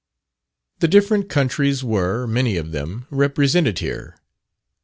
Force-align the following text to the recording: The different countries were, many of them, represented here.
The 0.79 0.87
different 0.87 1.29
countries 1.29 1.83
were, 1.83 2.25
many 2.25 2.57
of 2.57 2.71
them, 2.71 3.05
represented 3.11 3.77
here. 3.77 4.17